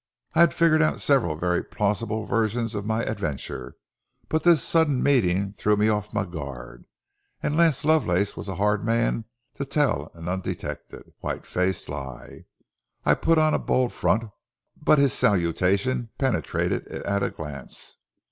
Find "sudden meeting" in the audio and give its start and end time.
4.63-5.53